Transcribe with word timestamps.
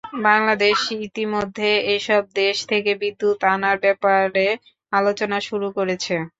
বাংলাদেশ 0.25 0.77
ইতিমধ্যে 1.01 1.67
এসব 1.95 2.23
দেশ 2.35 2.55
থেকে 2.71 2.91
বিদ্যুৎ 3.01 3.39
আনার 3.53 3.77
ব্যাপারে 3.85 4.45
আলোচনা 4.93 5.37
শুরু 5.47 5.67
করেছে। 5.77 6.15